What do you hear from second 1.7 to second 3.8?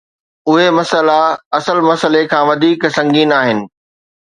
مسئلي کان وڌيڪ سنگين آهن.